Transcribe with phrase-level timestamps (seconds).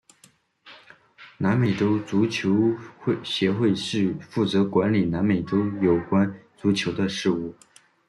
[1.37, 2.73] 南美洲足球
[3.23, 7.53] 协会是负责管理南美洲有关足球的事务。